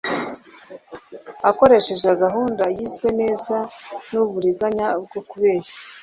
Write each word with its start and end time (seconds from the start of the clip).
akoresheje 1.49 2.09
gahunda 2.23 2.63
yizwe 2.77 3.07
neza 3.21 3.55
n’uburiganya 4.11 4.87
bwo 5.03 5.19
kubeshya. 5.29 5.79